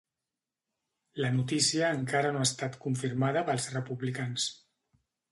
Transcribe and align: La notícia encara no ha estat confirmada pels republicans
La 1.25 1.29
notícia 1.33 1.91
encara 1.97 2.31
no 2.37 2.41
ha 2.43 2.47
estat 2.47 2.77
confirmada 2.85 3.43
pels 3.51 3.67
republicans 3.75 4.47